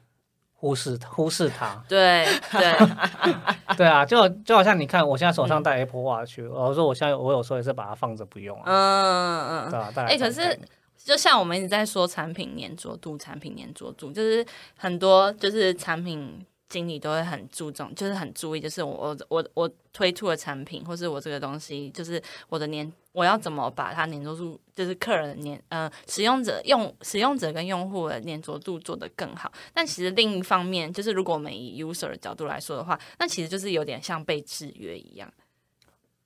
[0.56, 1.82] 忽视 忽视它。
[1.88, 2.74] 对对，
[3.76, 10.06] 对啊，就就好像你看，我现在手上戴 Apple Watch，我说我现在我有时候也是把它放着不用啊，嗯嗯嗯。
[10.06, 10.58] 哎可是
[10.96, 14.44] 就像我们一直在说产品粘着度，产品粘着度，就是
[14.76, 29.50] 很多就是产品经理都会很注重，就是很注意，就是我我我我推出的产品，或是我这个东西，就是我的粘，我要怎么把它粘着度，就是客人的粘，呃，使用者用使用者跟用户的粘着度做得更好。
[29.72, 35.32] 但其实另一方面，就是如果我们以 user 的角度来说的话，那其实就是有点像被制约一样。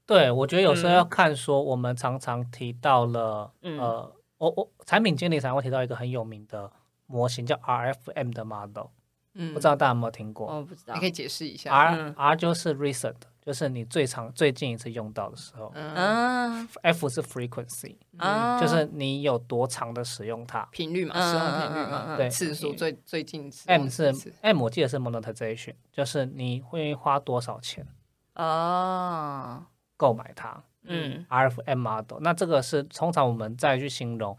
[0.06, 6.72] 对，我觉得有时候嗯要看说，我们常常提到了，嗯呃，我我产品经理常会提到一个很有名的
[7.06, 8.86] 模型叫 RFM 的 model，
[9.34, 9.52] 嗯。
[9.54, 10.46] 不知道大家有没有听过？
[10.46, 10.94] 我不知道。
[10.94, 11.72] 你可以解释一下。
[11.74, 12.14] ？R 嗯。
[12.16, 15.70] R 就是 recent，就是你最长最近一次用到的时候。
[15.74, 20.66] 嗯，嗯，F 是 frequency，啊，就是你有多长的使用它。
[20.72, 22.30] 频率嘛，嗯使用频率嗯嗯嗯嘛，嗯对。
[22.30, 27.86] 次数最最近使用 M 是 M，我记得是 monetization，就是你会花多少钱
[28.34, 29.64] 哦，
[29.96, 30.62] 购买它。
[30.84, 31.24] 嗯。
[31.28, 34.36] RFM model，那这个是通常我们再去形容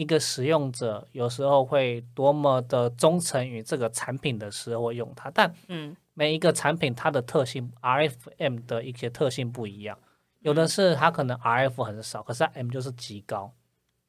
[0.00, 5.96] 一个使用者有时候会多么的忠诚于这个产品的时候用它，但嗯。
[6.14, 9.96] 每一个产品它的特性 RFM 的一些特性不一样，
[10.40, 13.52] 有的是它可能 RF 很少，可是它 M 就是极高，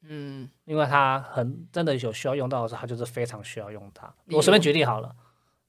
[0.02, 4.12] 嗯，因为它很真的有需要用到的时候，它就是非常需要用它。
[4.32, 5.14] 我随便举例好了，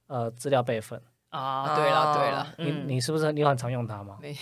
[0.08, 1.00] 呃，资料备份，
[1.32, 4.18] 啊，对了对了，你嗯你是不是你很常用它吗？
[4.22, 4.36] 没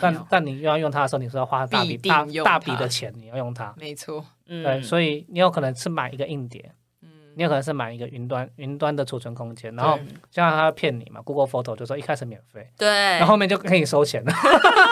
[0.00, 3.74] 但有但你要用它的时候，你是要花大笔必定大用大笔它的钱，你要用它。
[3.78, 14.32] 没错，嗯，对，所以你有可能是买一个硬碟，嗯，你有可能是买一个云端云端的储存空间，然后对像他骗你嘛，Google Photo 就说一开始免费，对，然后后面就可以收钱了。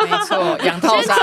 [0.05, 1.15] 没错，养套杀，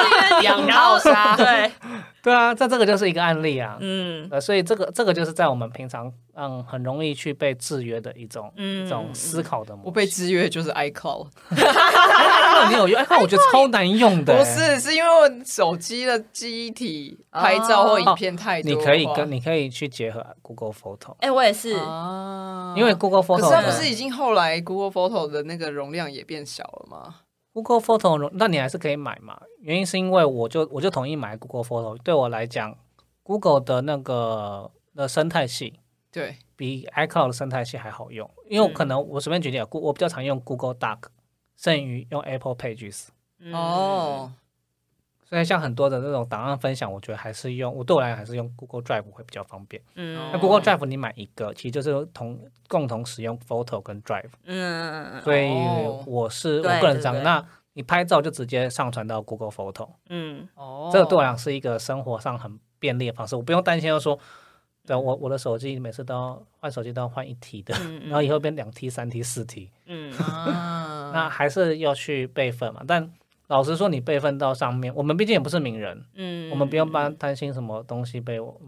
[0.42, 1.72] 养套杀，对，
[2.22, 3.78] 对啊，这这个就是一个案例啊。
[3.80, 9.88] 嗯呃，所以这个这个就是在我们平常嗯很容易去被制约的一种、嗯一种思考的模式。
[9.88, 13.00] 我被制约就是 iCloud，哎，你有用？
[13.04, 27.16] icon，我觉得超难用的、不是，是因为我手机的记忆体拍照或影片太多你，可以跟你可以去结合 Google Photo，哎，我也是，啊，因为 Google Photo 可是它不是已经后来 Google Photo 的那个容量也变小了吗
[27.54, 29.38] ？Google Photo，容那你还是可以买嘛？
[29.62, 32.76] 原因是因为我就我就同意买 Google Photo，对我来讲
[33.24, 35.74] ，Google 的那个的生态系
[36.12, 40.98] 对，比 iCloud 的生态系还好用，因为我可能我随便举例啊，我我比较常用 Google Doc，
[41.56, 43.10] 剩余用 Apple Pages。
[43.40, 43.54] 嗯。
[43.54, 44.32] 哦，
[45.24, 49.82] 所以像很多的那种档案分享，我觉得还是用我对我来讲还是用 Google Drive 会比较方便。
[49.94, 50.32] 嗯。
[50.34, 57.24] 那 Google Drive 你买一个，其实就是同共同使用 Photo 跟 Drive，嗯所以哦我是我对个人这样。
[57.24, 60.50] 那你拍照就直接上传到 Google Photo，嗯。
[60.56, 64.18] 哦，这个对我来讲是一个生活上很便利的方式，我不用担心说，
[64.90, 72.82] 对我我的手机每次都要换手机都要换一 T 的，嗯 然后以后变两 T、三 T、四 T，嗯 啊，那还是要去备份嘛。
[72.88, 73.08] 但
[73.46, 78.60] 老实说，你备份到上面，我们毕竟也不是名人，嗯，我们不用担担心什么东西被我。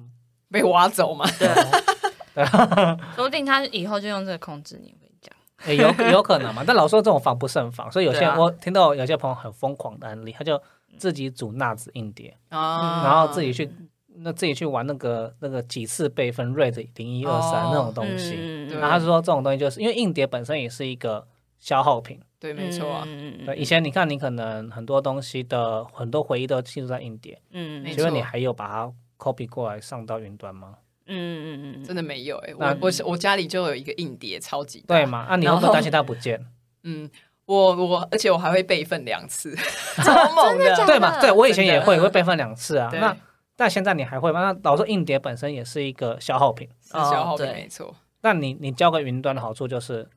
[0.51, 1.25] 被挖走嘛？
[1.39, 2.45] 对，
[3.15, 4.93] 说不定他以后就用这个控制你。
[4.93, 10.61] 我跟你讲，也有有可能嘛，但老实说这种防不胜防，所以有些、我听到有些朋友很疯狂的案例，他就
[10.97, 13.71] 自己组纳子硬碟，啊，然后自己去
[14.17, 21.25] 那自己去玩那个那个几次备份 RAID 零一二三哦那种东西，嗯对然后他说这种东西就是因为硬碟本身也是一个
[21.59, 23.03] 消耗品，对，没错啊。
[23.07, 30.75] 嗯嗯对，以前你看，你可能很多东西的很多回忆都记录在硬碟，嗯没请问你错还有把它 copy 过来上到云端吗？
[31.07, 35.05] 嗯嗯嗯真的没有哎、那我我我家里就有一个硬碟，超级大对？
[35.05, 35.19] 嘛？
[35.29, 36.45] 啊，你会不会担心它不见？
[36.83, 37.09] 嗯，
[37.45, 39.53] 我我而且我还会备份两次，
[40.03, 40.65] 超猛的。
[40.75, 41.19] 假的对嘛？
[41.19, 42.89] 对我以前也会会备份两次啊。
[42.89, 43.15] 对那
[43.55, 44.51] 但现在你还会吗？
[44.51, 46.67] 那老说，硬碟本身也是一个消耗品。
[46.81, 47.95] 是消耗品哦对没错。
[48.21, 50.07] 那你你交给云端的好处就是，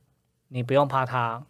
[0.48, 1.42] 你不用怕它，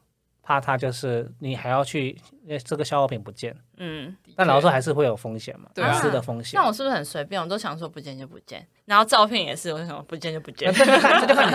[0.43, 3.57] 怕它就是你还要去呃这个消耗品不见。
[3.77, 4.17] 嗯。
[4.37, 6.67] 但老实说还是会有风险嘛，对啊隐私的风险那。
[6.67, 7.41] 我是不是很随便？
[7.41, 10.73] 我都想说不见就不见，然后照片也是，我就想说不见就不见。
[10.73, 11.53] 这就看这就看你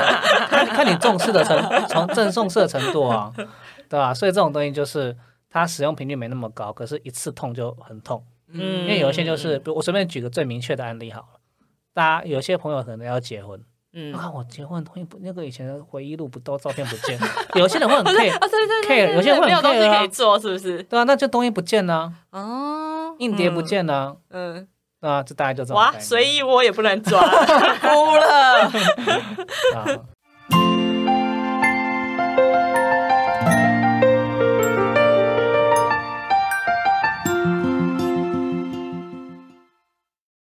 [0.48, 3.34] 看看你重视的程从正重视的程度啊，
[3.90, 5.18] 对吧、所以这种东西就是
[5.50, 8.24] 它使用频率没那么高，可是一次痛就很痛。
[8.54, 8.82] 嗯。
[8.82, 11.40] 因为有一些就是，比如我随便举个最明确的案例好了，
[11.94, 13.60] 大家有些朋友可能要结婚，
[13.94, 17.20] 嗯，啊，我结婚东西不那个以前的回忆录不都照片不见，
[17.56, 20.82] 有些人会很 care， 啊，对对对 care，对有些人会很没有东西可以做，是不是？
[20.84, 24.68] 对啊，那就东西不见了啊，哦，硬碟不见了啊，嗯，
[25.02, 27.22] 啊，这大概就这么，哇，随意我也不能抓。
[27.82, 28.66] 哭了，
[29.76, 29.86] 啊，